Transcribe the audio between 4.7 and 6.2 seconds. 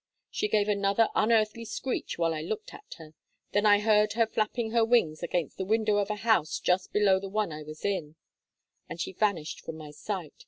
her wings against the window of a